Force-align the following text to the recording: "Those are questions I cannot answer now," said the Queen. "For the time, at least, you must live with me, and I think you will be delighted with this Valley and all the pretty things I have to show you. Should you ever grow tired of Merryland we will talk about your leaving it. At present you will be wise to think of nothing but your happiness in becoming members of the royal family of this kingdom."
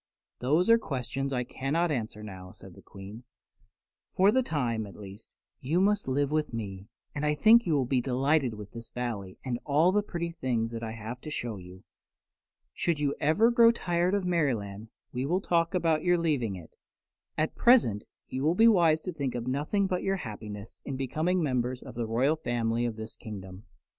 "Those 0.39 0.67
are 0.67 0.79
questions 0.79 1.31
I 1.31 1.43
cannot 1.43 1.91
answer 1.91 2.23
now," 2.23 2.49
said 2.53 2.73
the 2.73 2.81
Queen. 2.81 3.23
"For 4.15 4.31
the 4.31 4.41
time, 4.41 4.87
at 4.87 4.95
least, 4.95 5.29
you 5.59 5.79
must 5.79 6.07
live 6.07 6.31
with 6.31 6.55
me, 6.55 6.87
and 7.13 7.23
I 7.23 7.35
think 7.35 7.67
you 7.67 7.75
will 7.75 7.85
be 7.85 8.01
delighted 8.01 8.55
with 8.55 8.71
this 8.71 8.89
Valley 8.89 9.37
and 9.45 9.59
all 9.63 9.91
the 9.91 10.01
pretty 10.01 10.31
things 10.31 10.73
I 10.73 10.93
have 10.93 11.21
to 11.21 11.29
show 11.29 11.57
you. 11.57 11.83
Should 12.73 12.99
you 12.99 13.13
ever 13.19 13.51
grow 13.51 13.71
tired 13.71 14.15
of 14.15 14.25
Merryland 14.25 14.89
we 15.13 15.27
will 15.27 15.39
talk 15.39 15.75
about 15.75 16.03
your 16.03 16.17
leaving 16.17 16.55
it. 16.55 16.71
At 17.37 17.53
present 17.53 18.03
you 18.27 18.41
will 18.41 18.55
be 18.55 18.67
wise 18.67 19.01
to 19.01 19.13
think 19.13 19.35
of 19.35 19.45
nothing 19.45 19.85
but 19.85 20.01
your 20.01 20.15
happiness 20.15 20.81
in 20.83 20.97
becoming 20.97 21.43
members 21.43 21.83
of 21.83 21.93
the 21.93 22.07
royal 22.07 22.37
family 22.37 22.85
of 22.85 22.95
this 22.95 23.15
kingdom." 23.15 23.65